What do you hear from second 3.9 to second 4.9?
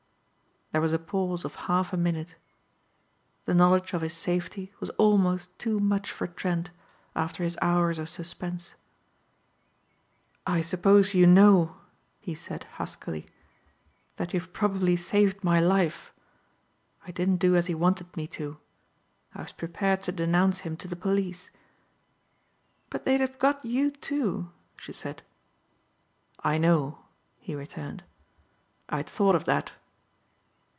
of his safety was